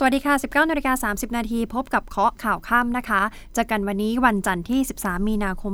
[0.00, 3.22] สวัสดีค่ะ 19นาฬิกา30 นาทีพบกับเคาะข่าวค่ำนะคะ
[3.56, 5.72] จอกันวันนี้วันจันทร์ที่ 13 มีนาคม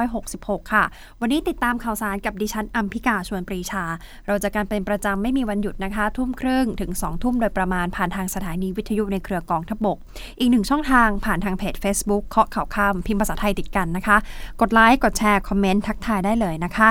[0.00, 0.84] 2566 ค่ะ
[1.20, 3.84] วันนี้ติดตามข่าวสารกับดิฉันอัมพิกาชวนปรีชา
[4.26, 9.96] เราจะกันเป็นประจำไม่มีวันหยุดนะคะ ทุ่มครึ่งถึง 2 ทุ่มโดยประมาณผ่านทางสถานีวิทยุในเครือกองทบก
[10.38, 14.16] อีกหนึ่งช่องทางผ่านทางเพจ Facebook เคาะข่าวค่ำพิมพ์ภาษาไทยติดกันนะคะ
[14.60, 16.90] กดไลค์กดแชร์คอมเมนต์ทักทายได้เลยนะคะ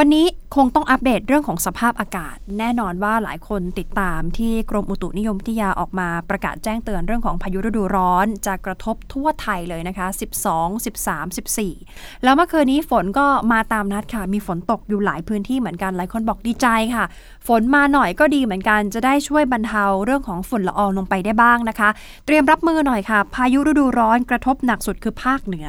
[0.02, 0.26] ันนี้
[0.56, 10.06] คงต้องอัปเดตเรื่องของสภาพอากาศ แน่นอนว่าหลายคนติดตามที่กรมอุตุนิยมวิทยาออกมาประกาศแจ้งเตือนเรื่องของพายุฤดูร้อน จะกระทบทั่วไทยเลยนะคะ
[10.46, 17.04] 12 13 14 แล้วเมื่อคืนนี้ฝนก็มาตามนัดค่ะ มีฝนตกอยู่หลายพื้นที่เหมือนกันหลายคนบอกดีใจค่ะ
[17.48, 21.88] ฝนมาหน่อยก็ดีเหมือนกันจะได้ช่วยบรรเทาเรื่องของฝุ่นละอองลงไปได้บ้างนะคะ
[22.26, 25.68] เตรียมรับมือหน่อยค่ะ พายุฤดูร้อนกระทบหนักสุดคือภาคเหนือ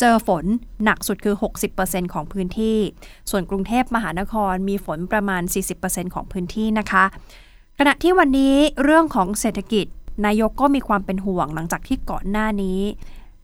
[0.00, 0.44] เจอฝน
[0.84, 1.34] หนักสุดคือ
[1.74, 2.78] 60%ของพื้นที่
[3.30, 5.42] ส่วนกรุงเทพมหานครมีฝนประมาณ
[5.78, 7.04] 40%ของพื้นที่นะคะ
[7.78, 9.86] ขณะที่วันนี้เรื่องของเศรษฐกิจ
[10.26, 12.80] นายกก็มีความเป็นห่วงหลังจากที่ก่อนหน้านี้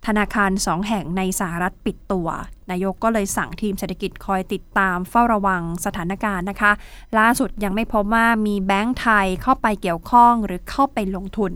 [0.07, 2.29] ธนาคารสองแห่งในสหรัฐปิดตัว
[2.71, 6.73] นายกก็เลยสั่งทีมเศรษฐกิจคอยติดตามเฝ้าระวังสถานการณ์นะคะ
[7.19, 11.53] ล่าสุดยังไม่พบว่ามีแบงก์ไทยเข้าไปเกี่ยวข้องหรือเข้าไปลงทุน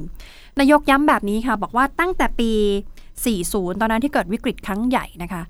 [0.59, 2.53] นายกย้ำแบบนี้ค่ะ บอกว่าตั้งแต่ปี
[3.17, 5.43] 40 ตอนนั้นที่เกิดวิกฤตครั้งใหญ่นะคะ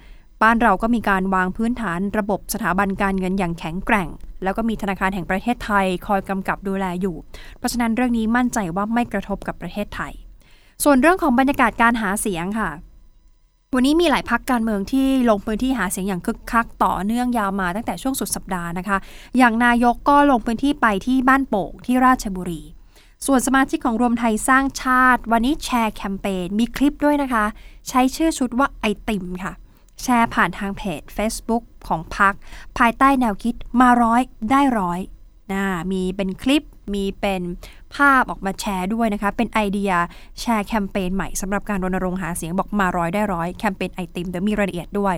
[0.42, 4.08] บ้านเราก็มีการวางพื้นฐานระบบสถาบันการเงินอย่างแข็งแกร่ง
[4.42, 7.16] แล้วก็มีธนาคารแห่งประเทศไทยคอยกำกับดูแลอยู่
[7.58, 10.12] เพราะฉะนั้นเรื่องนี้มั่นใจว่าไม่กระทบกับประเทศไทย
[10.84, 12.70] ส่วนเรื่องของบรรยากาศการหาเสียงค่ะ
[13.74, 18.98] วันนี้มีหลายพักการเมืองที่ลงพื้นที่หาเสียงอย่างคึกคักต่อเนื่องยาวมาตั้งแต่ช่วงสุดสัปดาห์นะคะ
[19.38, 22.62] อย่างนายกก็ลงพื้นที่ไปที่บ้านโป่งที่ราชบุรี
[23.26, 27.44] ส่วนสมาชิกของรวมไทยสร้างชาติ วันนี้แชร์แคมเปญมีคลิปด้วยนะคะ
[27.88, 29.52] ใช้ชื่อชุดว่าไอติมค่ะ
[30.02, 32.34] แชร์ผ่านทางเพจ Facebook ของพัก
[32.78, 35.00] ภายใต้แนวคิดมาร้อยได้ร้อย
[35.52, 36.62] นะมีเป็นคลิป
[36.94, 37.42] มีเป็น
[37.94, 39.92] ภาพออกมาแชร์ด้วยนะคะ เป็นไอเดีย
[40.40, 45.14] แชร์แคมเปญใหม่สำหรับการรณรงค์หาเสียงบอกมาร้อยได้ร้อยแคมเปญไอติมเดี๋ยวมีรายละเอียดด้วย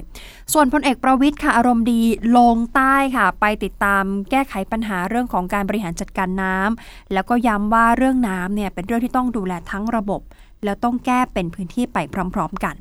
[0.52, 2.00] ส่วนพลเอกประวิทย์ค่ะ อารมณ์ดี
[2.36, 10.20] ลงใต้ค่ะ ไปติดตามแก้ไขปัญหาเรื่องของการบริหารจัดการน้ำแล้วก็ย้ำว่าเรื่องน้ำเนี่ยเป็นเรื่องที่ต้องดูแลทั้งระบบ
[10.64, 11.98] แล้วต้องแก้เป็นพื้นที่ไป
[12.34, 12.76] พร้อม ๆ กัน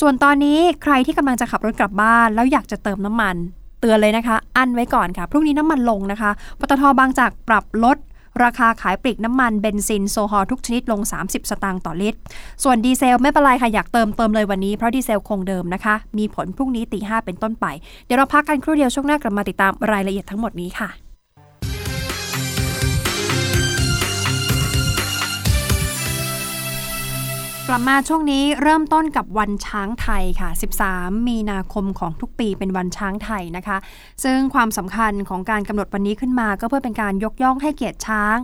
[0.00, 3.36] ส่วนตอนนี้ใครที่กำลังจะขับรถกลับบ้าน แล้วอยากจะเติมน้ำมัน
[3.80, 6.30] เตือนเลยนะคะ อั้นไว้ก่อนค่ะ พรุ่งนี้น้ำมันลงนะคะ
[6.60, 7.96] ปตทบางจากปรับลด
[8.44, 12.18] ราคาขายปลีกน้ำมันเบนซินแก๊สโซฮอล์ทุกชนิดลง 30 สตางค์ต่อลิตร
[12.64, 17.66] ส่วนดีเซลไม่เป็นไรค่ะ อยากเติมเติมเลยวันนี้เพราะดีเซลคงเดิมนะคะ มีผลพรุ่งนี้ตีห้าเป็นต้นไป
[18.06, 21.11] เดี๋ยวเราพักกันครู่เดียวช่วงหน้ากลับมาติดตามรายละเอียดทั้งหมดนี้ค่ะ
[27.72, 30.50] ลับมาช่วงนี้เริ่มต้นกับวันช้างไทยค่ะ
[30.88, 33.76] 13 มีนาคมของทุกปีเป็นวันช้างไทยนะคะ
[34.24, 38.36] ซึ่งความสำคัญของการกำหนดวันนี้ขึ้นมา ก็เพื่อเป็นการยกย่องให้เกียรติช้าง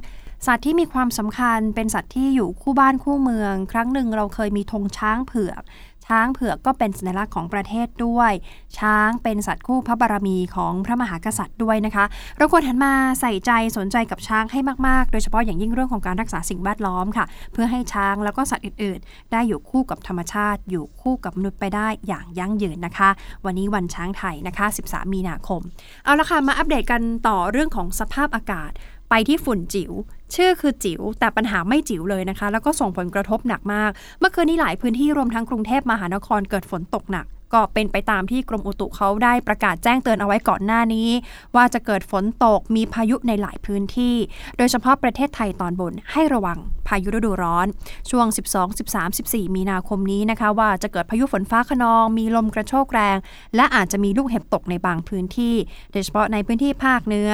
[0.46, 5.62] สัตว์ที่มีความสำคัญเป็นสัตว์ที่อยู่คู่บ้านคู่เมือง ครั้งหนึ่งเราเคยมีธงช้างเผือก
[6.08, 8.32] ช้างเผือกก็เป็นสัญลักษณ์ของประเทศด้วย
[8.78, 12.04] ช้างเป็นสัตว์คู่พระบารมีของพระมหากษัตริย์ด้วยนะคะ
[12.36, 23.10] เราควรหันมาใส่ใจสนใจกับช้างให้มากๆ โดยเฉพาะอย่างยิ่งเรื่องของการรักษาสิ่งแวดล้อมค่ะ เพื่อให้ช้างแล้วก็สัตว์อื่น ๆ ได้อยู่คู่กับธรรมชาติ อยู่คู่กับมนุษย์ไปได้อย่างยั่งยืนนะคะ
[23.44, 25.60] วันนี้วันช้างไทยนะคะ 13 มีนาคม
[26.04, 28.70] เอาละค่ะมาอัปเดตกันต่อเรื่องของสภาพอากาศ
[29.10, 29.92] ไปที่ฝุ่นจิ๋ว
[30.34, 33.90] ชื่อคือจิ๋วแต่ปัญหาไม่จิ๋วเลยนะคะ แล้วก็ส่งผลกระทบหนักมาก
[34.20, 41.08] เมื่อคืนนี้หลายพื้นที่รวมทั้งกรุงเทพมหานครเกิดฝนตกหนักก็เป็นไปตามที่กรมอุตุเขาได้ประกาศแจ้งเตือนเอาไว้ก่อนหน้านี้
[41.56, 44.16] ว่าจะเกิดฝนตกมีพายุในหลายพื้นที่
[44.56, 47.66] โดยเฉพาะประเทศไทยตอนบนให้ระวังพายุฤดูร้อน
[48.10, 53.16] ช่วง 12 13 14 มีนาคมนี้นะคะ ว่าจะเกิดพายุฝนฟ้าขนอง มีลมกระโชกแรง
[53.56, 55.54] และอาจจะมีลูกเห็บตกในบางพื้นที่
[55.92, 57.30] โดยเฉพาะในพื้นที่ภาคเหนือ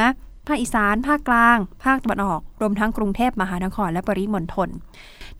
[0.46, 4.68] ภาคอีสาน ภาคกลาง ภาคตะวันออก รวมทั้งกรุงเทพมหานคร และปริมณฑล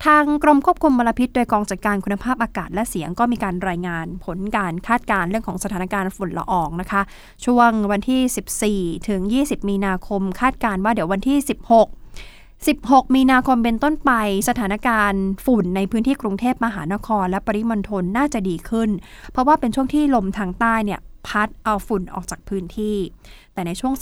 [0.05, 7.01] ทางกรมควบคุมมลพิษ โดยกองจัดการคุณภาพอากาศและเสียงก็มีการรายงานผลการคาดการณ์เรื่องของสถานการณ์ฝุ่นละอองนะคะ
[7.45, 11.47] ช่วงวันที่ 14 ถึง 20 มีนาคม คาดการณ์ว่าเดี๋ยววันที่ 16
[12.65, 14.11] 16 มีนาคมเป็นต้นไป
[14.49, 18.89] สถานการณ์ฝุ่นในพื้นที่กรุงเทพมหานคร และปริมณฑลน่าจะดีขึ้น
[19.31, 22.97] เพราะว่าเป็นช่วงที่ลมทางใต้เนี่ย พัดเอาฝุ่นออกจากพื้นที่
[23.53, 23.93] แต่ในช่วง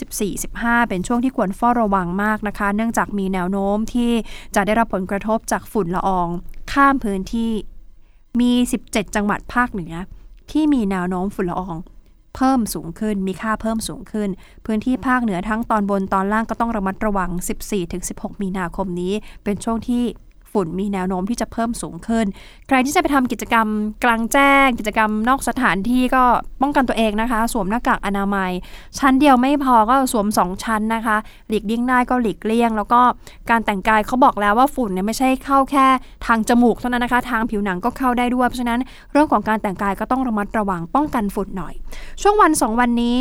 [0.41, 4.11] 14-15 เป็นช่วงที่ควรเฝ้าระวังมากนะคะ เนื่องจากมีแนวโน้มที่
[4.55, 6.27] จะได้รับผลกระทบจากฝุ่นละออง
[6.71, 7.51] ข้ามพื้นที่
[8.39, 8.51] มี
[8.85, 9.93] 17 จังหวัดภาคเหนือ
[10.51, 11.77] ที่มีแนวโน้มฝุ่นละออง
[12.35, 14.29] เพิ่มสูงขึ้น มีค่าเพิ่มสูงขึ้น
[14.65, 17.29] พื้นที่ภาคเหนือทั้งตอนบนตอนล่างก็ต้องระมัดระวัง
[17.85, 20.03] 14-16 มีนาคมนี้ เป็นช่วงที่
[20.53, 22.25] ฝุ่นมีแนวโน้มที่จะเพิ่มสูงขึ้น
[22.67, 23.67] ใครที่จะไปทำกิจกรรม
[24.03, 26.23] กลางแจ้ง กิจกรรมนอกสถานที่ก็
[26.61, 28.51] ป้องกันตัวเองนะคะ สวมหน้ากากอนามัย
[28.99, 31.17] ชั้นเดียวไม่พอก็สวม 2 ชั้นนะคะ
[31.47, 33.01] หลีกเลี่ยงได้ก็หลีกเลี่ยง แล้วก็
[33.49, 35.87] การแต่งกายเขาบอกแล้วว่าฝุ่นเนี่ยไม่ใช่เข้าแค่
[36.25, 38.79] ทางจมูกเท่านั้นนะคะ ทางผิวหนังก็เข้าได้ด้วยเพราะฉะนั้น
[39.11, 41.73] เรื่องของการแต่งกายก็ต้องระมัดระวังป้องกันฝุ่นหน่อย
[42.21, 43.19] ช่วงวัน 2 วันนี้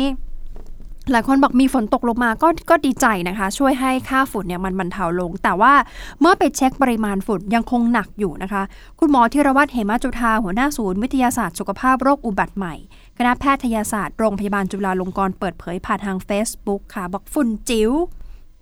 [1.11, 5.73] หลายคนบอกมีฝนตกลงมาก็ก็ดีใจนะคะ ช่วยให้ค่าฝุ่นเนี่ยมันบรรเทาลง แต่ว่า
[6.19, 8.63] เมื่อไปเช็คปริมาณฝุ่นยังคงหนักอยู่นะคะ
[8.99, 12.75] คุณหมอธีรวัตรเหมจุธาหัวหน้าศูนย์วิทยาศาสตร์สุขภาพโรคอุบัติใหม่
[13.17, 17.91] คณะแพทยศาสตร์โรงพยาบาลจุฬาลงกรณ์เปิดเผยผ่านทาง Facebook ค่ะ บอกฝุ่นจิ๋ว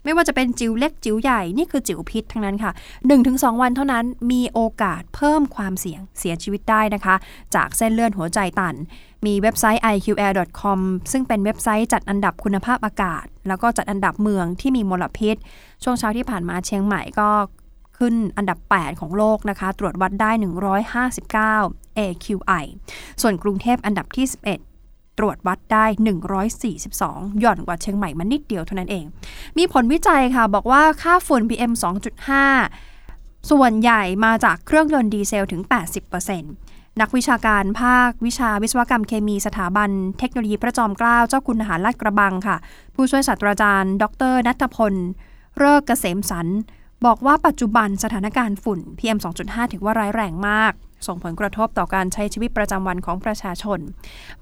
[0.04, 2.72] ไม่ว่าจะเป็นจิ๋วเล็กจิ๋วใหญ่นี่คือจิ๋วพิษทั้งนั้นค่ะ
[3.18, 7.16] 1-2 วันเท่านั้นมีโอกาสเพิ่มความเสี่ยงเสียชีวิตได้นะคะ
[7.56, 8.76] จากเส้นเลือดหัวใจตัน
[9.26, 10.80] มีเว็บไซต์ iqair.com
[11.12, 15.36] ซึ่งเป็นเว็บไซต์จัดอันดับคุณภาพอากาศ แล้วก็จัดอันดับเมืองที่มีมลพิษ
[15.84, 17.30] ช่วงเช้าที่ผ่านมาเชียงใหม่ก็
[17.98, 20.32] ขึ้นอันดับ 8 ของโลกนะคะ ตรวจวัดได้
[21.16, 22.66] 159 AQI
[23.22, 25.86] ส่วนกรุงเทพอันดับที่ 11ตรวจวัดได้
[26.82, 29.06] 142 หย่อนกว่าเชียงใหม่มานิดเดียวเท่านั้นเอง
[29.58, 31.72] มีผลวิจัยค่ะ บอกว่าค่าฝุ่น PM
[32.62, 35.62] 2.5 ส่วนใหญ่มาจากเครื่องยนต์ดีเซลถึง
[36.22, 39.90] 80% นักวิชาการภาควิชาวิศวกรรมเคมีสถาบัน
[40.20, 42.58] เทคโนโลยีพระจอมเกล้าเจ้าคุณทหารลาดกระบังค่ะ
[42.96, 44.94] ผู้ช่วยศาสตราจารย์ ดรนัทพล
[45.58, 46.48] เริกเกษมสัน
[47.06, 50.74] บอกว่าปัจจุบันสถานการณ์ฝุ่น PM 2.5 ถือว่าร้ายแรงมาก
[51.08, 53.80] ส่งผลกระทบต่อการใช้ชีวิตประจำวันของประชาชน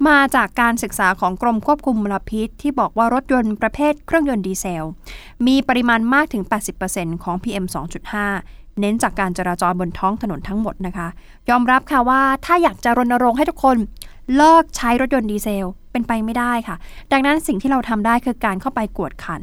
[0.07, 4.88] มาจากการศึกษาของกรมควบคุมมลพิษ ที่บอกว่ารถยนต์ประเภทเครื่องยนต์ดีเซล
[5.48, 6.44] มีปริมาณมากถึง
[6.84, 7.66] 80%ของ PM
[8.16, 11.07] 2.5 เน้นจากการจราจรบนท้องถนนทั้งหมดนะคะ
[11.49, 13.77] ยอมรับค่ะว่าถ้าอยากจะรณรงค์ให้ทุกคน
[14.35, 16.75] เลิกใช้รถยนต์ดีเซลเป็นไปไม่ได้ค่ะ
[17.11, 19.41] ดังนั้นสิ่งที่เราทำได้คือการเข้าไปกวดขัน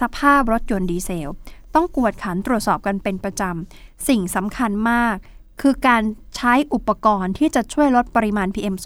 [0.00, 1.28] สภาพรถยนต์ดีเซล
[1.74, 5.14] ต้องกวดขันตรวจสอบกันเป็นประจำ สิ่งสำคัญมาก
[5.60, 6.02] คือการ
[6.36, 8.76] ใช้อุปกรณ์ที่จะช่วยลดปริมาณ PM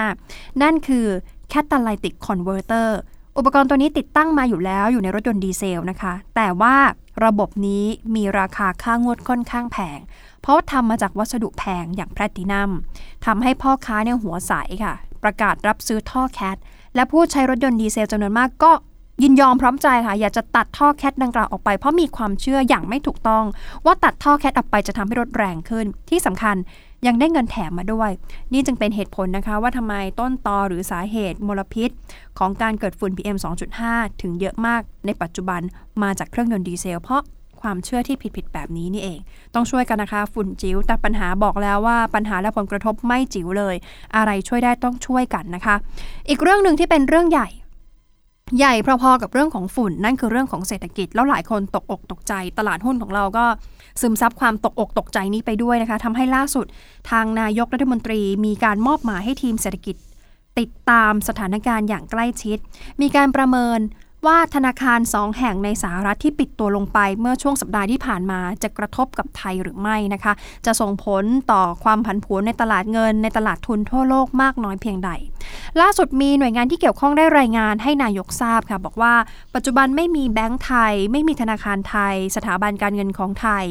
[0.00, 1.06] 2.5 นั่นคือ
[1.52, 2.88] Catalytic Converter
[3.38, 6.76] อุปกรณ์ตัวนี้ติดตั้งมาอยู่แล้วอยู่ในรถยนต์ดีเซลนะคะ แต่ว่า
[7.24, 7.84] ระบบนี้
[8.14, 9.98] มีราคาค่างวดค่อนข้างแพง
[10.42, 12.70] เพราะทำมาจากวัสดุแพงอย่างแพลตินัม
[13.26, 14.52] ทำให้พ่อค้าเนี่ยหัวใส
[14.84, 16.56] ค่ะ ประกาศรับซื้อท่อ cat
[16.94, 18.72] และผู้ใช้รถยนต์ดีเซลจำนวนมากก็
[19.22, 23.44] ยินยอมพร้อมใจค่ะ อยากจะตัดท่อ cat ดังกล่าวออกไป เพราะมีความเชื่ออย่างไม่ถูกต้อง
[23.84, 26.56] ว่าตัดท่อแคทออกไปจะทำให้รถแรงขึ้นที่สำคัญ
[27.06, 28.10] ยังได้เงินแถมมาด้วย
[28.52, 31.90] นี่จึงเป็นเหตุผลนะคะว่าทำไมต้นตอหรือสาเหตุมลพิษ
[32.38, 33.36] ของการเกิดฝุ่น PM
[33.78, 35.60] 2.5 ถึงเยอะมากในปัจจุบัน
[36.02, 37.22] มาจากเครื่องยนต์ดีเซลเพราะ
[37.60, 39.18] ความเชื่อที่ผิดๆแบบนี้นี่เอง
[39.54, 43.74] ต้องช่วยกันนะคะ ฝุ่นจิ๋วแต่ปัญหาบอกแล้วว่าปัญหาและผลกระทบไม่จิ๋วเลย
[44.16, 45.74] อะไรช่วยได้ต้องช่วยกันนะคะ
[46.28, 47.48] อีกเรื่องหนึ่งที่เป็นเรื่องใหญ่
[48.58, 53.44] ใหญ่พอๆกับเรื่องของฝุ่นนั่นคือเรื่องของเศรษฐกิจ แล้วหลายคนตกอกตกใจ ตลาดหุ้นของเราก็
[54.00, 56.66] ซึมซับความตกอกตกใจนี้ไปด้วยนะคะทำให้ล่าสุด
[57.10, 59.96] ทางนายกรัฐมนตรีมีการมอบหมายให้ทีมเศรษฐกิจ
[60.58, 62.58] ติดตามสถานการณ์อย่างใกล้ชิด
[63.00, 63.78] มีการประเมิน
[64.26, 70.32] ว่าธนาคารสองแห่งในสหรัฐที่ปิดตัวลงไปเมื่อช่วงสัปดาห์ที่ผ่านมาจะกระทบกับไทยหรือไม่นะคะ
[70.66, 75.10] จะส่งผลต่อความผันผวนในตลาดเงิน ในตลาดทุนทั่วโลกมากน้อยเพียงใด
[75.80, 79.14] ล่าสุดมีหน่วยงานที่เกี่ยวข้องได้รายงานให้นายกทราบค่ะ บอกว่า
[79.54, 83.64] ปัจจุบันไม่มีแบงก์ไทย ไม่มีธนาคารไทย สถาบันการเงินของไทย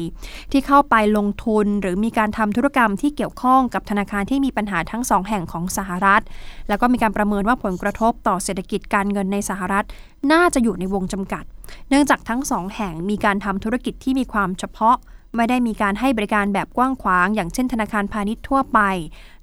[0.52, 6.22] ที่เข้าไปลงทุนหรือมีการทำธุรกรรมที่เกี่ยวข้องกับธนาคารที่มีปัญหาทั้งสองแห่งของสหรัฐ
[6.68, 9.84] แล้วก็มีการประเมินว่าผลกระทบต่อเศรษฐกิจการเงินในสหรัฐ
[10.32, 11.44] น่าจะอยู่ในวงจำกัด
[11.88, 14.96] เนื่องจากทั้งสองแห่งมีการทำธุรกิจที่มีความเฉพาะ
[15.36, 18.80] ไม่ได้มีการให้บริการแบบกว้างขวาง อย่างเช่นธนาคารพาณิชย์ทั่วไป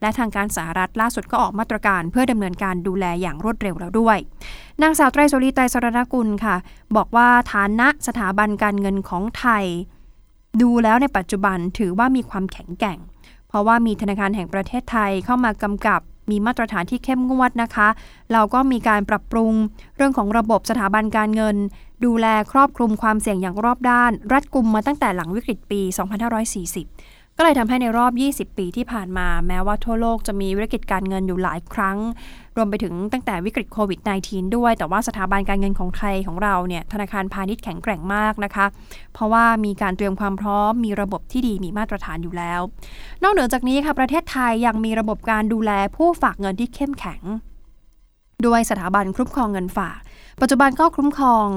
[0.02, 4.18] และทางการสหรัฐล่าสุดก็ออกมาตรการเพื่อดำเนินการดูแลอย่างรวดเร็วแล้วด้วย
[4.82, 6.56] นางสาวไตรโสรีไตรสรณกุลค่ะ
[6.96, 9.66] บอกว่าฐานะสถาบันการเงินของไทย
[10.62, 13.00] ดูแล้วในปัจจุบันถือว่ามีความแข็งแกร่ง
[13.48, 17.88] เพราะว่ามีธนาคารแห่งประเทศไทยเข้ามากำกับ มีมาตรฐานที่เข้มงวดนะคะ
[18.32, 19.54] เราก็มีการปรับปรุง
[19.98, 21.56] เรื่องของระบบสถาบันการเงิน
[22.06, 25.82] ดูแลครอบคลุมความเสี่ยงอย่างรอบด้าน รัดกุมมาตั้งแต่หลังวิกฤตปี
[26.58, 31.98] 2540 ก็เลยทำให้ในรอบ 20 ปีที่ผ่านมา แม้ว่าทั่วโลกจะมีวิกฤตการเงินอยู่หลายครั้ง
[32.58, 38.66] รวมไปถึงตั้งแต่วิกฤตโควิด -19 ด้วย แต่ว่าสถาบันการเงินของไทยของเราเนี่ยธนาคารพาณิชย์แข็งแกร่งมากนะคะ
[39.14, 42.62] เพราะว่ามีการเตรียมความพร้อม มีระบบที่ดีมีมาตรฐานอยู่แล้ว
[43.24, 47.22] นอกเหนือจากนี้ค่ะประเทศไทยยังมีระบบการดูแลผู้ฝากเงินที่เข้มแข็ง
[48.46, 50.00] ด้วยสถาบันคุ้มครองเงินฝาก
[50.42, 51.48] ปัจจุบันก็คุ้มครอง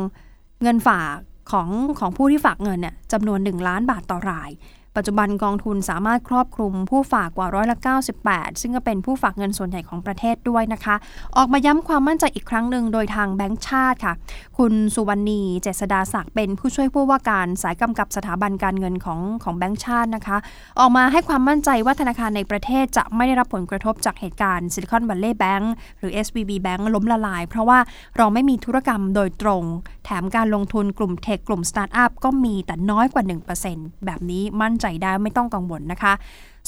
[0.62, 1.16] เงินฝาก
[1.50, 4.50] ของของผู้ที่ฝากเงินเนี่ยจำนวน 1 ล้านบาทต่อราย
[4.96, 7.76] ปัจจุบันกองทุนสามารถครอบคลุมผู้ฝากกว่าร้อยละ
[8.20, 10.96] 98 ซึ่งก็เป็นผู้ฝากเงินส่วนใหญ่ของประเทศด้วยนะคะ
[11.36, 14.14] ออกมาย้ำความมั่นใจอีกครั้งหนึ่งโดยทางแบงก์ชาติค่ะ
[14.58, 20.36] คุณสุวรรณีเจษดาศักดิ์เป็นผู้ช่วยผู้ว่าการสายกำกับสถาบันการเงินของของแบงก์ชาตินะคะ
[20.80, 27.78] ออกมาให้ความมั่นใจว่าธนาคารในประเทศจะไม่ได้รับผลกระทบจากเหตุการณ์ Silicon Valley Bankหรือ SVB Bank ล้มละลาย เพราะว่า
[28.16, 29.64] เราไม่มีธุรกรรมโดยตรง
[30.04, 33.24] แถมการลงทุนกลุ่ม tech กลุ่มสตาร์ทอัพก็มีแต่น้อยกว่า
[33.64, 36.12] 1%แบบนี้มั่นใจได้ไม่ต้องกังวลนะคะ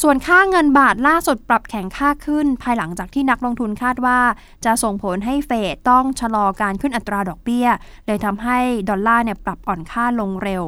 [0.02, 4.18] ส่วนค่าเงินบาทล่าสุดปรับแข็งค่าขึ้น ภายหลังจากที่นักลงทุนคาดว่า
[4.64, 7.68] จะส่งผลให้เฟดต้องชะลอการขึ้นอัตราดอกเบี้ย
[8.06, 8.58] เลยทำให้
[8.88, 10.62] ดอลลาร์เนี่ยปรับอ่อนค่าลงเร็ว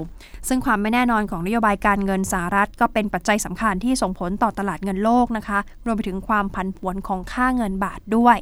[0.48, 8.36] ซึ่งความไม่แน่นอนของนโยบายการเงินสหรัฐ ก็เป็นปัจจัยสำคัญที่ส่งผลต่อตลาดเงินโลกนะคะ รวมไปถึงความผันผวนของค่าเงินบาทด้วย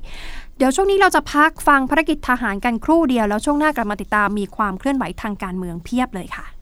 [0.57, 6.56] เดี๋ยวช่วงนี้เราจะพักฟังภารกิจทหารกันครู่เดียวแล้วช่วงหน้ากลับมาติดตามมีความเคลื่อนไหวทางการเมืองเพียบเลยค่ะ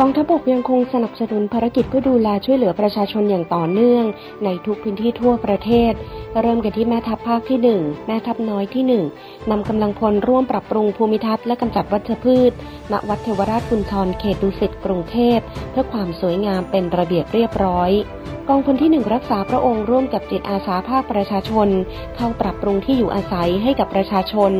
[0.00, 4.04] กองทัพบกยังคงสนับสนุนภารกิจเพื่อดูแลช่วยเหลือประชาชนอย่างต่อเนื่อง
[4.44, 5.92] ในทุกพื้นที่ทั่วประเทศ
[6.40, 8.84] เริ่มกันที่แม่ทัพภาคที่ 1 แม่ทัพน้อยที่
[9.16, 12.52] 1นำกำลังพลร่วมปรับปรุงภูมิทัศน์และกำจัดวัชพืช
[12.92, 15.38] ณ วัดเทวราชกุญชรเขตดุสิตกรุงเทพ
[15.70, 17.90] เพื่อความสวยงามเป็นระเบียบเรียบร้อย
[18.48, 21.68] กองพลที่ 1 รักษาพระองค์ร่วมกับจิตอาสาภาคประชาชน
[22.16, 24.52] เข้าปรับปรุงที่อยู่อาศัยให้กับประชาชน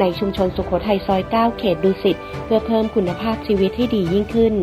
[0.00, 4.54] ในชุมชนสุขโขทัยซอย 9 เขตดุสิตเพื่อเพิ่มคุณภาพชีวิตที่ดียิ่งขึ้น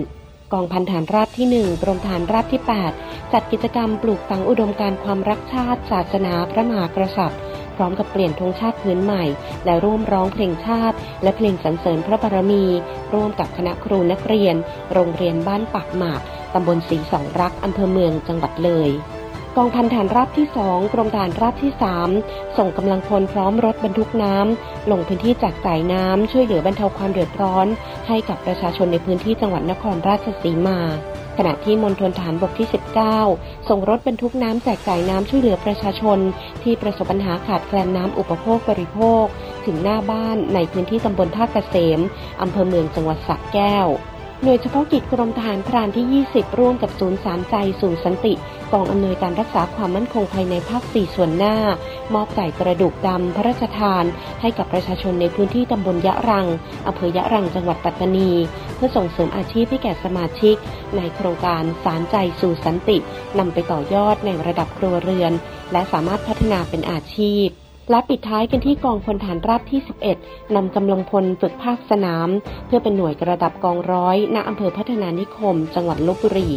[0.53, 2.61] กองพันฐานราบที่ 1 กรมฐานราบที่
[2.97, 7.41] 8 จัดกิจกรรมปลูกฝังอุดมการความรักชาติ ศาสนาพระมหากษัตริย์
[7.75, 9.23] พร้อมกับเปลี่ยนธงชาติพื้นใหม่
[9.65, 12.65] และร่วมร้องเพลงชาติ และเพลงสรรเสริญพระบารมี
[13.13, 14.55] ร่วมกับคณะครูนักเรียน
[14.93, 16.21] โรงเรียนบ้านปากหมาก
[16.53, 18.89] ตำบลศรีสองรัก อำเภอเมืองจังหวัดเลย
[19.59, 21.71] กองพันฐานราบที่2กรมฐานราบที่
[22.15, 27.67] 3ส่งกำลังพลพร้อมรถบรรทุกน้ำลงพื้นที่แจกจ่ายน้ำช่วยเหลือบรรเทาความเดือดร้อน
[28.07, 30.79] ให้กับประชาชนในพื้นที่จังหวัดนครราชสีมา
[31.37, 32.67] ขณะที่มณฑลฐานบกที่
[33.17, 36.19] 19 ส่งรถบรรทุกน้ำแจกจ่ายน้ำช่วยเหลือประชาชน
[36.63, 39.25] ที่ประสบปัญหาขาดแคลนน้ำอุปโภคบริโภค
[39.65, 41.99] ถึงหน้าบ้านในพื้นที่ตำบลท่าเกษม
[42.41, 43.87] อำเภอเมืองจังหวัดสระแก้ว
[44.43, 48.33] หน่วยเฉพาะกิจกรมทหารพรานที่ 20 ร่วมกับศูนย์สารใจสู่สันติ
[48.73, 51.55] กองอำนวยการรักษาความมั่นคงภายในภาค 4 ส่วนหน้า
[52.13, 54.03] มอบไก่กระดูกดำพระราชทาน
[54.41, 56.47] ให้กับประชาชนในพื้นที่ตำบลยะรัง
[56.87, 58.31] อำเภอยะรังจังหวัดปัตตานี
[58.75, 60.55] เพื่อส่งเสริมอาชีพให้แก่สมาชิก
[60.97, 62.97] ในโครงการสารใจสู่สันติ
[63.39, 65.33] นำไปต่อยอดในระดับครัวเรือน
[65.71, 67.47] และสามารถพัฒนาเป็นอาชีพ
[67.89, 69.79] และปิดท้ายกันที่กองพลฐานราบที่
[70.17, 72.29] 11 นำกำลังพลฝึกภาคสนาม
[72.65, 76.49] เพื่อเป็นหน่วยกระดับกองร้อยณอำเภอพัฒนานิคม จังหวัดลบบุรี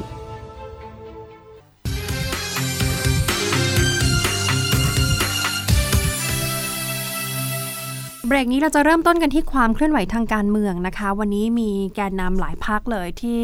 [8.27, 13.41] เบรกนี้เราจะเริ่มต้นกันที่ความเคลื่อนไหวทางการเมืองนะคะ วันนี้มีแกนนำหลายพักเลยที่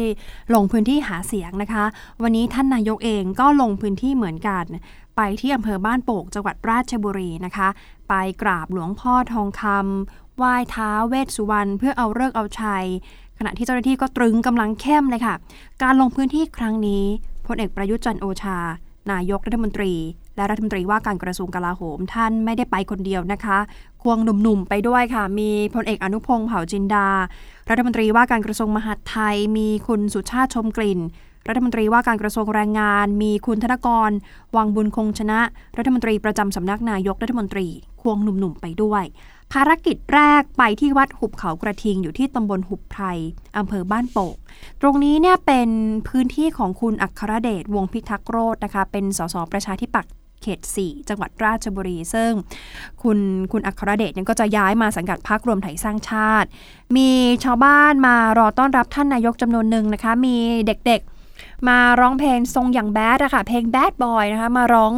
[0.53, 1.83] ลงพื้นที่หาเสียงนะคะ
[2.23, 4.65] วันนี้ท่านนายกเองก็ลงพื้นที่เหมือนกัน
[5.17, 7.67] ไปที่อำเภอบ้านโป่งจังหวัดราชบุรีนะคะ
[8.09, 12.85] ไปกราบหลวงพ่อทองคำไหว้ท้าเวสสุวรรณเพื่อเอาเลิกเอาชัย
[13.37, 15.35] ขณะที่เจ้าหน้าที่ก็ตรึงกำลังเข้มเลยค่ะ
[15.83, 17.03] การลงพื้นที่ครั้งนี้
[17.47, 18.59] พลเอกประยุทธ์จันโอชา
[19.11, 19.93] นายกรัฐมนตรี
[20.35, 23.57] และรัฐมนตรีว่าการกระทรวงกลาโหมท่านไม่ได้ไปคนเดียวนะคะ
[24.03, 27.07] ควงหนุ่มๆไปด้วยค่ะ มีพลเอกอนุพงษ์เผ่าจินดา
[27.69, 30.99] รัฐมนตรีว่าการกระทรวงมหาดไทย มีคุณสุชาติชมกลิ่น
[31.47, 34.11] รัฐมนตรีว่าการกระทรวงแรงงาน มีคุณธนกร
[34.55, 35.39] วังบุญคงชนะ
[35.77, 37.67] รัฐมนตรีประจำสำนักนายกรัฐมนตรี
[38.01, 39.03] ควงหนุ่มๆไปด้วย
[39.53, 43.03] ภารกิจแรกไปที่วัดหุบเขากระทิงอยู่ที่ตำบลหุบไพร
[43.57, 44.35] อำเภอบ้านโป่ง
[44.81, 45.69] ตรงนี้เนี่ยเป็น
[46.07, 50.11] พื้นที่ของคุณอัครเดชวงพิทักษ์โรจน์นะคะ เป็นสสประชาธิปัตย์
[50.41, 52.31] เขต 4 จังหวัดราชบุรี ซึ่ง
[53.03, 53.19] คุณ
[53.51, 56.47] คุณอัครเดชเนี่ยก็จะย้ายมาสังกัดพรรครวมไทยสร้างชาติ
[56.95, 57.09] มี
[57.43, 60.35] ชาวบ้านมารอต้อนรับท่านนายกจำนวนหนึ่งนะคะ มี
[60.67, 61.16] เด็กๆ
[61.69, 64.93] มาร้องเพลงทรงอย่างแบดอะค่ะ เพลง Bad Boy นะคะ มาร้อง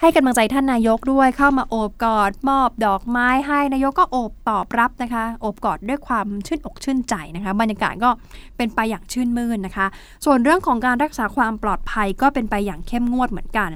[0.00, 8.10] ให้กำลังใจท่านนายกด้วยเข้ามาโอบกอด มอบดอกไม้ให้นายกก็โอบตอบรับนะคะ โอบกอดด้วยความชื่นอกชื่นใจนะคะ บรรยากาศก็
[8.56, 9.86] เป็นไปอย่างชื่นมื่นนะคะ
[10.24, 13.70] ส่วนเรื่องของการรักษาความปลอดภัยก็เป็นไปอย่างเข้มงวดเหมือนกัน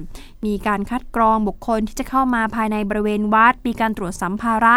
[0.45, 4.75] มีการคัดกรองบุคคลที่จะเข้ามาภายในบริเวณวัด มีการตรวจสัมภาระ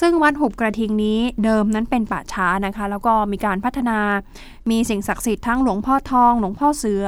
[0.00, 3.98] ซึ่งวัดหุบกระทิงนี้เดิมนั้นเป็นป่าช้านะคะ แล้วก็มีการพัฒนา
[4.70, 7.06] มีสิ่งศักดิ์สิทธิ์ทั้งหลวงพ่อทอง หลวงพ่อเสือ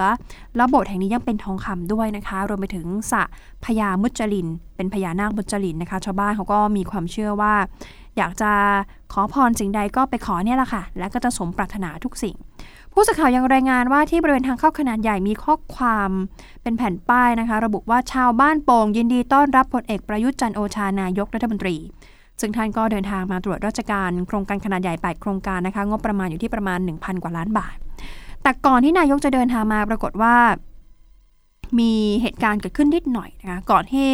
[0.57, 3.23] แล้วโบสถ์แห่งนี้ยังเป็นทองคำด้วยนะคะ รวมไปถึงสระ
[3.65, 7.55] พญามุจลิน เป็นพญานาคมุจลินนะคะ ชาวบ้านเขาก็มีความเชื่อว่า
[8.17, 8.53] อยากจะ
[9.13, 12.37] ขอพรสิ่งใดก็ไปขอเนี่ยแหละค่ะ และก็จะสมปรารถนาทุกสิ่ง
[12.93, 16.11] ผู้สื่อข่าวยังรายงานว่าที่บริเวณทางเข้าขนาดใหญ่มีข้อความ
[16.63, 21.77] เป็นแผ่นป้ายนะคะ ระบุว่าชาวบ้านโป่งยินดีต้อนรับพลเอกประยุทธ์จันโอชานายกรัฐมนตรี
[22.41, 27.77] ซึ่งท่านก็เดินทางมาตรวจราชการโครงการขนาดใหญ่ 8 โครงการนะคะ งบประมาณอยู่ที่ประมาณ 1,000 กว่าล้านบาท
[28.43, 30.35] แต่ก่อนที่นายกจะเดินทางมาปรากฏว่า
[31.79, 34.11] มีเหตุการณ์เกิดขึ้นนิดหน่อยนะคะ ก่อนที่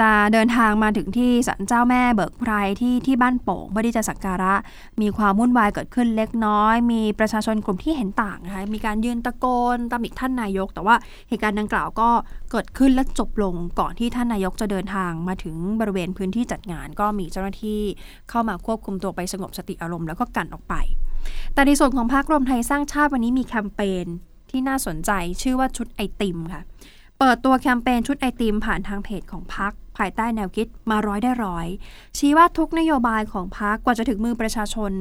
[0.00, 4.54] จะเดินทางมาถึงที่ศาลเจ้าแม่เบิกไพรที่ที่บ้านโป่งเพื่อที่จะสักการะ
[5.00, 10.96] มีความวุ่นวายเกิดขึ้นเล็กน้อย มีประชาชนกลุ่มที่เห็นต่างนะคะมีการยืนตะโกนตำหนิท่านนายก แต่ว่า
[11.28, 12.08] เหตุการณ์ดังกล่าวก็
[12.50, 17.80] เกิดขึ้นและจบลงก่อนที่ท่านนายกจะเดินทางมาถึงบริเวณพื้นที่จัดงาน ก็มีเจ้าหน้าที่
[18.30, 20.74] เข้ามาควบคุมตัวไปสงบสติอารมณ์แล้วก็กันออกไป
[21.54, 24.06] แต่ในส่วนของพรรครวมไทยสร้างชาติวันนี้มีแคมเปญ
[24.50, 25.10] ที่น่าสนใจ
[25.42, 26.62] ชื่อว่าชุดไอติมค่ะ
[27.18, 31.66] เปิดตัวแคมเปญชุดไอติมผ่านทางเพจของพรรคภายใต้แนวคิดมาร้อยได้ร้อย
[32.18, 34.92] ชี้ว่าทุกนโยบายของพรรคกว่าจะถึงมือประชาชน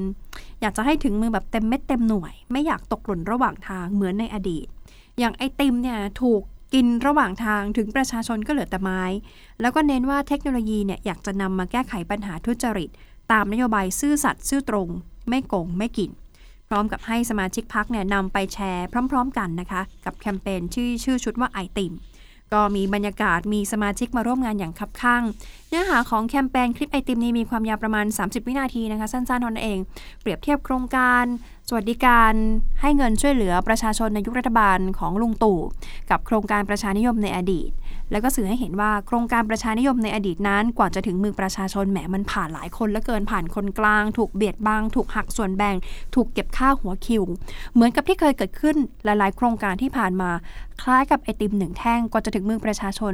[0.62, 4.66] อยากจะให้ถึงมือแบบเต็มเม็ดเต็มหน่วย ไม่อยากตกหล่นระหว่างทางเหมือนในอดีต
[5.20, 6.42] อย่างไอติมเนี่ยถูก
[6.74, 9.02] กินระหว่างทางถึงประชาชนก็เหลือแต่ไม้
[9.62, 12.90] แล้วก็เน้นว่าเทคโนโลยีเนี่ยอยากจะนำมาแก้ไขปัญหาทุจริต
[13.32, 14.90] ตามนโยบายซื่อสัตย์ซื่อตรง
[15.30, 16.12] ไม่โกงไม่กิน
[16.70, 21.94] พร้อมกับให้สมาชิกพักเนี่ยนำไปแชร์พร้อม ๆ กันนะคะ กับแคมเปญชื่อชื่อชุดว่าไอติม
[22.54, 25.24] ก็มีบรรยากาศมีสมาชิกมาร่วมงานอย่างคับข้าง
[25.70, 29.80] เนื้อหาของแคมเปญคลิปไอติมนี้มีความยาวประมาณ 30 วินาทีนะคะ สั้นๆเท่านั้นเอง
[30.22, 31.24] เปรียบเทียบโครงการ
[31.68, 32.34] สวัสดิการ
[32.82, 35.60] ให้เงินช่วยเหลือประชาชนในยุครัฐบาลของลุงตู่
[36.10, 37.70] กับโครงการประชานิยมในอดีต
[38.12, 45.76] แล้วก็สื่อให้เห็นว่าโครงการประชานิยมในอดีตนั้น กว่าจะถึงมือประชาชนแหมมันผ่านหลายคนและเกินผ่านคนกลาง ถูกเบียดบังถูกหักส่วนแบ่ง
[46.16, 47.24] ถูกเก็บค่าหัวคิว
[47.74, 50.30] เหมือนกับที่เคยเกิดขึ้นหลาย ๆ โครงการที่ผ่านมา
[50.82, 53.14] คล้ายกับไอติมหนึ่งแท่งกว่าจะถึงมือประชาชน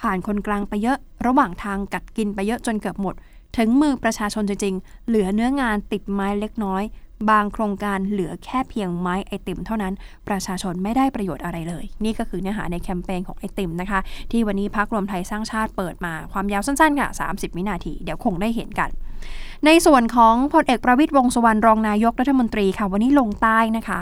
[0.00, 3.14] ผ่านคนกลางไปเยอะ ระหว่างทางกัดกินไปเยอะจนเกือบหมด
[3.56, 6.82] ถึงมือประชาชนจริงๆเหลือเนื้องานติดไม้เล็กน้อย
[7.28, 9.94] บางโครงการเหลือแค่เพียงไม้ไอติมเท่านั้น
[10.28, 14.00] ประชาชนไม่ได้ประโยชน์อะไรเลย นี่ก็คือเนื้อหาในแคมเปญของไอติมนะคะ
[14.30, 18.90] ที่วันนี้พักรวมไทยสร้างชาติเปิดมาความยาวสั้นๆค่ะ 30 วินาที เดี๋ยวคงได้เห็นกัน
[19.66, 24.00] ในส่วนของพลเอกประวิตยวงสุวรรณรองนายกรัฐมนตรีค่ะวันนี้ลงใต้นะคะ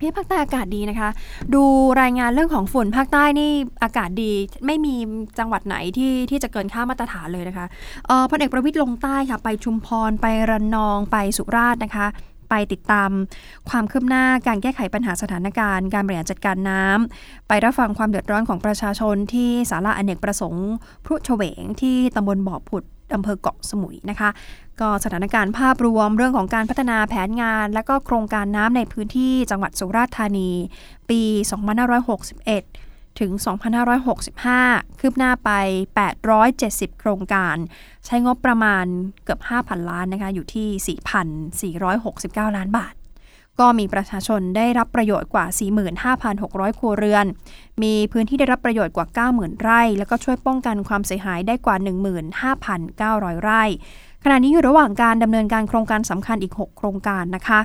[0.00, 1.10] พี่ภาคใต้อากาศดีนะคะ
[1.54, 1.62] ดู
[2.00, 3.50] รายงานเรื่องของฝุ่นภาคใต้นี่
[3.82, 4.32] อากาศดี
[4.66, 4.94] ไม่มี
[5.38, 7.66] จังหวัดไหนที่ที่จะเกินค่ามาตรฐานเลยนะคะ
[8.06, 12.06] เออพลเอกประวิตยลงใต้ค่ะไปชุมพรไประนองไปสุราษฎร์นะคะ
[12.50, 13.10] ไปติดตาม
[13.70, 20.68] ความคืบหน้าการแก้ไขปัญหาสถานการณ์การบริหารจัดการน้ำไปรับฟังความเดือดร้อนของประชาชนที่ศาลาอเนกประสงค์
[21.04, 24.28] พรุเฉวงที่ตำบลบ่อผุดอำเภอเกาะสมุยนะคะ
[24.80, 30.50] ก็สถานการณ์ภาพรวมเรื่องของการพัฒนาแผนงาน และก็โครงการน้ำในพื้นที่จังหวัดสุราษฎร์ธานี
[31.10, 31.22] ปี
[32.00, 33.30] 2561 ถึง
[34.16, 35.50] 2565 คืบหน้าไป
[36.26, 37.56] 870 โครงการ
[38.06, 38.84] ใช้งบประมาณ
[39.24, 40.96] เกือบ 5,000 ล้านนะคะ อยู่ที่
[41.90, 42.94] 4,469 ล้านบาท
[43.60, 45.46] ก็มีประชาชนได้รับประโยชน์กว่า
[46.12, 47.26] 45,600 ครัวเรือน
[47.82, 51.76] มีพื้นที่ได้รับประโยชน์กว่า 90,000 ไร่ แล้วก็ช่วยป้องกันความเสียหายได้กว่า
[53.34, 53.64] 15,900 ไร่
[54.24, 57.60] ขณะนี้อยู่ระหว่างการดำเนินการโครงการสำคัญอีก 6 โครงการนะคะ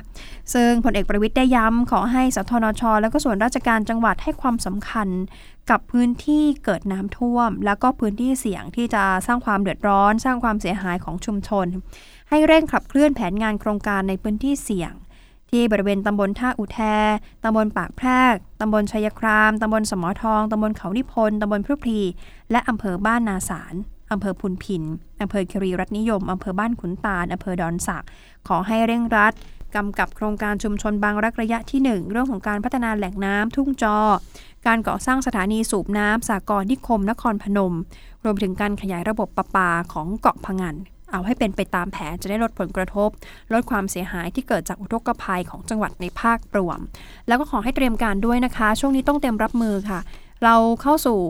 [0.54, 5.08] ซึ่งพลเอกประวิทย์ได้ย้ำขอให้สทนช และก็ส่วนราชการจังหวัดให้ความสำคัญ
[5.70, 11.66] กับพื้นที่เกิดน้ำท่วม แล้วก็พื้นที่เสี่ยงที่จะสร้างความเดือดร้อน สร้างความเสียหายของชุมชน
[12.30, 14.92] ให้เร่งขับเคลื่อนแผนงานโครงการในพื้นที่เสี่ยง
[15.54, 16.80] ที่บริเวณตำบลท่าอุแท
[17.44, 22.00] ตำบลปากแพรกตำบลชัยคราม ตำบลสมอทอง ตำบลเขานิพนธ์ตำบลพรุพรี
[22.50, 23.74] และอำเภอบ้านนาสาร
[24.12, 24.82] อำเภอพุนพิน
[25.22, 28.04] อำเภอคิรีรัตนิยม อำเภอบ้านขุนตาล อำเภอดอนสัก
[28.48, 29.32] ขอให้เร่งรัด
[29.74, 33.98] กำกับโครงการชุมชนบางรักระยะที่ 1 เรื่องของการพัฒนาแหล่งน้ำทุ่งจอ
[34.66, 37.74] การก่อสร้างสถานีสูบน้ำสากรนิคมนครพนม
[38.24, 40.76] รวมถึงการขยายระบบประปาของเกาะพะงัน
[41.14, 43.08] เอาให้เป็นไปตามแผนจะได้ลดผลกระทบ
[43.52, 46.78] ลดความเสียหายที่เกิดจากอุทกภัยของจังหวัดในภาครวม
[47.28, 50.00] แล้วก็ขอให้เตรียมการด้วยนะคะ ช่วงนี้ต้องเตรียมรับมือค่ะ
[50.44, 51.20] เราเข้าสู่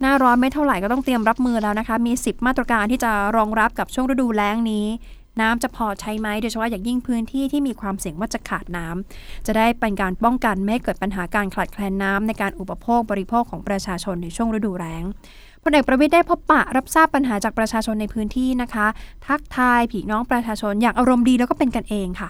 [0.00, 4.86] หน้าร้อนไม่เท่าไหร่ก็ต้องเตรียมรับมือแล้วนะคะ มี 10 มาตรการที่จะรองรับกับช่วงฤดูแล้งนี้
[5.40, 15.04] น้ำจะพอใช้ไหมโดยเฉพาะอย่างยิ่งพื้นที่ที่มีความเสี่ยงว่าจะขาดน้ำจะได้เป็นการป้องกันไม่ให้เกิดปัญหาการขาดแคลนน้ำในการอุปโภคบริโภคของประชาชนในช่วงฤดูแล้ง
[15.64, 18.86] พลเอกประวิทย์ได้พบปะรับทราบปัญหาจากประชาชนในพื้นที่นะคะ
[19.26, 22.28] ทักทายผีน้องประชาชนอย่างอารมณ์ดีแล้วก็เป็นกันเองค่ะ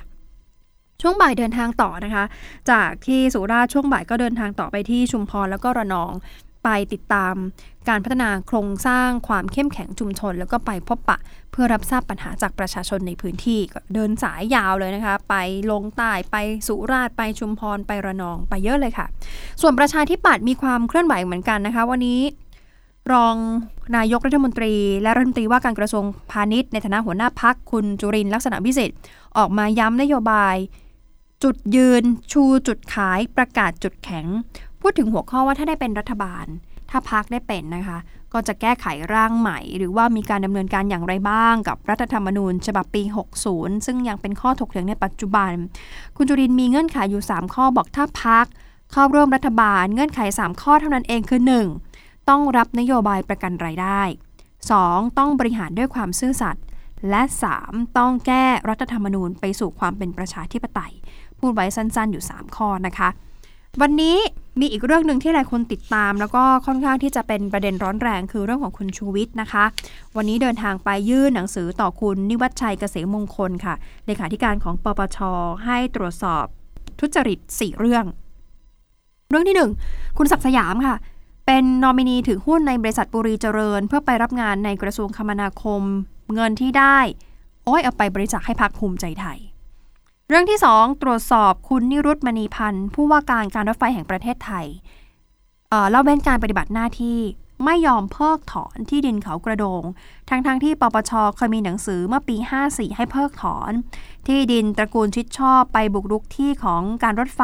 [1.03, 2.25] ช่วงบ่ายเดินทางต่อนะคะ
[2.71, 6.13] จากที่สุราษฎร์ช่วงบ่ายก็เดินทางต่อไปที่ชุมพรแล้วก็ระนอง
[6.65, 7.35] ไปติดตาม
[7.89, 11.19] การพัฒนาโครงสร้างความเข้มแข็งชุมชน แล้วก็ไปพบปะ
[11.53, 13.61] เพื่อรับทราบปัญหาจากประชาชนในพื้นที่
[13.95, 15.35] เดินสายยาวเลยนะคะ ไป
[15.71, 19.07] ลงใต้ไปสุราษฎร์ไปชุมพรไประนองไปเยอะเลยค่ะ
[19.61, 22.21] ส่วนประชาธิปัตย์มีความเคลื่อนไหวเหมือนกันนะคะ วันนี้
[23.13, 23.35] รอง
[23.97, 28.91] นายกรัฐมนตรี และรัฐมนตรีว่าการกระทรวงพาณิชย์ในฐานะหัวหน้าพักคุณจุรินลักษณะพิเศษ
[29.37, 30.57] ออกมาย้ำนโยบาย
[31.43, 34.27] จุดยืนชูจุดขายประกาศจุดแข็ง
[34.81, 36.47] พูดถึงหัวข้อว่าถ้าได้เป็นรัฐบาล
[36.91, 37.99] ถ้าพักได้เป็นนะคะ
[38.33, 43.03] ก็จะแก้ไขร่างใหม่ หรือว่ามีการดำเนินการอย่างไรบ้าง กับรัฐธรรมนูญ ฉบับปี
[43.45, 45.51] 60 ซึ่งยังเป็นข้อถกเถียงในปัจจุบัน
[46.17, 48.47] คุณจุรินมีเงื่อนไขอยู่ 3 ข้อบอกถ้าพัก
[48.93, 51.94] เข้าร่วมรัฐบาล เงื่อนไข 3 ข้อเท่านั้นเองคือ 1.
[52.29, 54.03] ต้องรับนโยบายประกันรายได้
[54.61, 55.19] 2.
[55.19, 56.65] ต้องบริหารด้วยความซื่อสัตย์
[57.11, 57.23] และ
[57.59, 57.99] 3.
[57.99, 60.93] ต้องแก้รัฐธรรมนูญไปสู่ความเป็นประชาธิปไตย
[61.39, 63.09] พูดไว้สั้นๆอยู่ 3 ข้อนะคะ
[63.81, 64.17] วันนี้
[64.61, 69.65] มีอีกเรื่องหนึ่งที่หลายคนติดตาม แล้วก็ค่อนข้างที่จะเป็นประเด็นร้อนแรงคือเรื่องของคุณชูวิทย์นะคะ
[70.17, 73.75] วันนี้เดินทางไปยื่นหนังสือต่อคุณนิวัฒชัยเกษมมงคลค่ะ
[74.07, 75.19] เลขาธิการของปปช
[75.65, 76.45] ให้ตรวจสอบ
[77.01, 78.05] ทุจริต 4 เรื่อง
[79.31, 79.57] เรื่องที่
[79.87, 80.97] 1 คุณศักดิ์สยามค่ะ
[81.47, 85.83] เป็นนอมินีถือหุ้นในบริษัทบุรีเจริญ เพื่อไปรับงานในกระทรวงคมนาคม
[86.35, 86.99] เงินที่ได้
[87.65, 89.39] โอ้ยเอาไปบริจาคให้พักภูมิใจไทย
[90.29, 94.67] เรื่องที่ 2 ตรวจสอบคุณนิรุตมณีพันธ์ผู้ว่าการการรถไฟแห่งประเทศไทย
[95.91, 97.19] เล่าเว้นการปฏิบัติหน้าที่
[97.65, 99.83] ไม่ยอมเพิกถอนที่ดินเขากระโดง
[100.29, 102.37] ทั้งๆทที่ปปชเคยมีหนังสือเมื่อปี
[102.67, 103.73] 54 ให้เพิกถอน
[104.27, 107.43] ที่ดินตระกูลชิดชอบไปบุกรุกที่ของการรถไฟ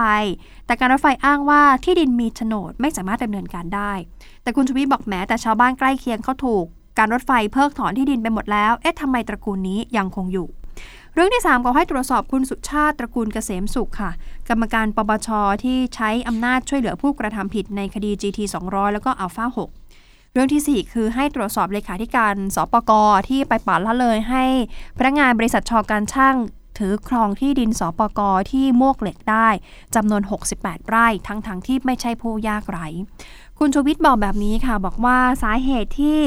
[0.66, 3.92] แต่การรถไฟอ้างว่าที่ดินมีโฉนดไม่สามารถดำเนินการได้
[4.42, 6.64] แต่คุณชูวิทย์บอกแม้แต่ชาวบ้านใกล้เคียงเขาถูก
[6.98, 10.48] การรถไฟเพิกถอนที่ดินไปหมดแล้ว เอ๊ะทำไมตระกูลนี้ยังคงอยู่
[11.14, 14.10] เรื่องที่3ก็ให้ตรวจสอบคุณสุชาติตระกูลเกษมสุขค่ะ
[14.48, 15.28] กรรมการปปช
[15.64, 19.79] ที่ใช้อำนาจช่วยเหลือผู้กระทำผิดในคดี GT 200 แล้วก็อัลฟา6
[20.32, 22.92] เรื่องทีสี่ 4 คือให้ตรวจสอบเลขาธิการสปก
[23.28, 24.44] ที่ไปป่าดละเลยให้
[24.98, 26.36] พนักงานบริษัทชอการช่าง
[26.78, 29.48] ถือครองที่ดินสปกที่มวกเหล็กได้
[29.94, 30.22] จำนวน
[30.54, 32.86] 68 ไร่ ทั้งๆทที่ไม่ใช่ผู้ยากไร้
[33.58, 36.18] คุณชูวิทย์บอกแบบนี้ค่ะ บอกว่าสาเหตุที่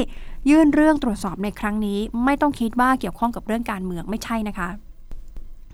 [0.50, 4.68] ยื่นเรื่องตรวจสอบในครั้งนี้ ไม่ต้องคิดว่าเกี่ยวข้องกับเรื่องการเมืองไม่ใช่นะคะ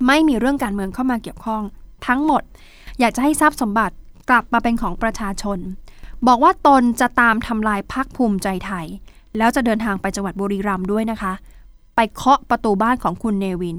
[0.07, 1.63] ไม่มีเรื่องการเมืองเข้ามาเกี่ยวข้อง
[2.07, 2.43] ทั้งหมด
[3.01, 3.95] อยากจะให้ทรัพย์สมบัติ
[4.31, 5.59] กลับมาเป็นของประชาชน
[6.27, 8.87] บอกว่าตนจะตามทำลายพักภูมิใจไทย
[9.39, 11.33] แล้วจะเดินทางไปจังหวัดบุรีรัมย์ด้วยนะคะ
[11.97, 13.79] ไปเคาะประตูบ้านของคุณเนวิน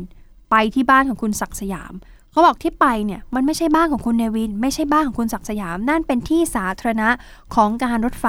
[0.52, 1.94] ไปที่บ้านของคุณศักสยาม
[2.32, 7.10] เขาบอกที่ไปเนี่ยมันไม่ใช่บ้านของคุณเนวิน ไม่ใช่บ้านของคุณศักสยาม นั่นเป็นที่สาธารณะ
[7.56, 8.28] ของการรถไฟ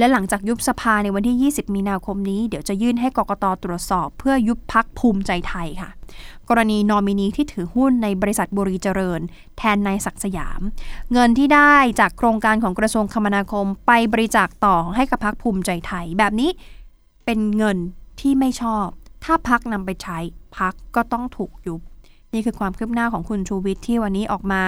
[0.00, 5.90] และหลังจากยุบสภาในวันที่ 20 มีนาคมนี้ เดี๋ยวจะยื่นให้กกตตรวจสอบ เพื่อยุบพักภูมิใจไทยค่ะ
[6.48, 9.20] กรณีนอมินีที่ถือหุ้นในบริษัทบุรีเจริญ
[9.58, 10.60] แทนนายศักสยาม
[11.12, 16.50] เงินที่ได้จากโครงการของกระทรวงคมนาคมไปบริจาคต่อให้กับพักภูมิใจไทย แบบนี้
[17.24, 17.78] เป็นเงิน
[18.20, 18.86] ที่ไม่ชอบ
[19.24, 20.18] ถ้าพักนำไปใช้
[20.58, 21.80] พักก็ต้องถูกยุบ
[22.34, 24.62] นี่คือความคืบหน้าของคุณชูวิทย์ที่วันนี้ออกมา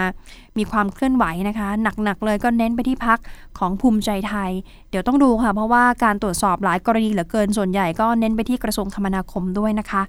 [0.59, 1.69] มีความเคลื่อนไหวนะคะ
[2.05, 3.19] หนักๆเลยก็เน้นไปที่พัก
[3.59, 4.51] ของภูมิใจไทย
[4.91, 10.03] เดี๋ยวต้องดูค่ะ เพราะว่าการตรวจสอบหลายกรณีเหลือเกินส่วนใหญ่ก็เน้นไปที่กระทรวงคมนาคมด้วยนะคะ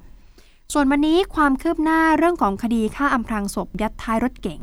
[0.74, 4.62] ส่วนวันนี้ความคืบหน้าเรื่องของคดีฆ่าอำพรางศพยัดท้ายรถเก๋ง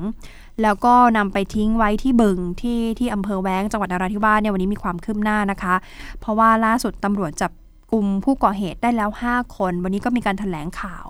[0.62, 5.74] แล้วก็นำไปทิ้งไว้ที่บึงที่ที่อำเภอแว้งจังหวัดนราธิวาสเนี่ยวันนี้มีความคืบหน้านะคะ
[6.20, 7.50] เพราะว่าล่าสุดตำรวจจับ
[7.92, 11.06] กลุ่มผู้ก่อเหตุได้แล้ว 5 คน วันนี้ก็มีการถแถลงข่าว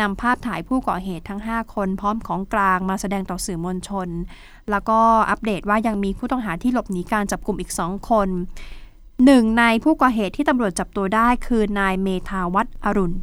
[0.00, 4.08] นำภาพถ่ายผู้ก่อเหตุทั้ง 5 คนพร้อมของกลางมาแสดงต่อสื่อมวลชน
[4.70, 4.98] แล้วก็
[5.30, 8.28] อัปเดตว่ายังมีผู้ต้องหาที่หลบหนีการจับกลุ่มอีก 2 คน
[9.24, 13.16] หนึ่งในผู้ก่อเหตุที่ตำรวจจับตัวได้คือนายเมธาวัฒอรุณ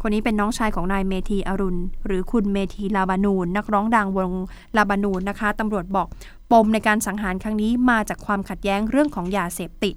[0.00, 4.32] คนนี้เป็นน้องชายของนายเมธีอรุณ หรือคุณเมธีลาบานูน นักร้องดังวง
[4.76, 6.08] ลาบานูนนะคะตำรวจบอก
[6.52, 9.94] ปมในการสังหารครั้งนี้มาจากความขัดแย้งเรื่องของยาเสพติด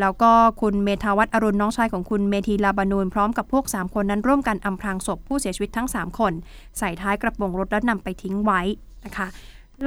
[0.00, 6.32] แล้วก็คุณเมธาวัฒน์อรุณน้องชายของคุณเมธีลาบานูนพร้อมกับพวก 3 คนนั้นร่วมกันอำพรางศพผู้เสียชีวิตทั้ง 3 คน
[6.78, 8.60] ใส่ท้ายกระโปรงรถแล้วนำไปทิ้งไว้
[9.04, 9.28] นะคะ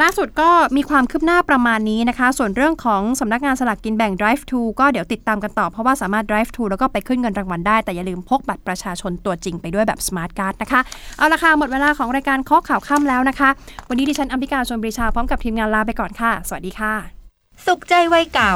[0.02, 10.82] ล่าสุดก็มีความคืบหน้าประมาณนี้นะคะ ส่วนเรื่องของสำนักงานสลากกินแบ่ง drive to ก็เดี๋ยวติดตามกันต่อ เพราะว่าสามารถ drive to แล้วก็ไปขึ้นเงินรางวัลได้ แต่อย่าลืมพกบัตรประชาชนตัวจริงไปด้วยแบบ smart card นะคะ
[11.18, 13.50] เอาละค่ะ หมดเวลาของรายการข้อข่าวค่ำแล้วนะคะ
[13.90, 17.19] วันนี้ดิฉันอัมพิกาชนบริชาพร้อมกับทีมงานลาไปก่อนค่ะ สวัสดีค่ะ
[17.66, 18.54] สุขใจวัยเก๋า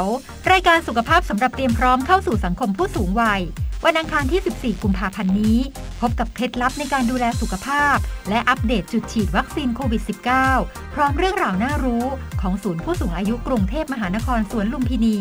[0.51, 3.41] รายการสุขภาพสำหรับเตรียมพร้อมเข้าสู่สังคมผู้สูงวัย
[3.85, 5.57] วันอังคารที่ 14 กุมภาพันธ์นี้
[6.01, 7.97] พบกับเคล็ดลับในการดูแลสุขภาพ
[8.29, 10.03] และอัปเดตจุดฉีดวัคซีนโควิด
[10.47, 12.05] -19 พร้อมเรื่องราวน่ารู้
[12.41, 15.17] ของศูนย์ผู้สูงอายุกรุงเทพมหานครสวนลุมพินี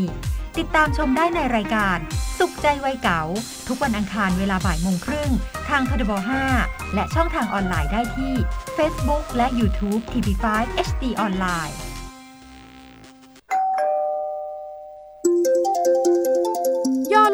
[0.59, 1.99] ติดตามชมได้ในรายการ
[2.38, 3.23] สุขใจวัยเก๋า
[3.68, 5.31] ทุกวันอังคารเวลาบ่ายโมงครึ่ง
[5.68, 6.12] ทางทบ
[6.55, 8.35] 5และช่องทางออนไลน์ได้ที่
[8.77, 10.47] Facebook และ YouTube TV5
[10.88, 11.91] HD ออนไลน์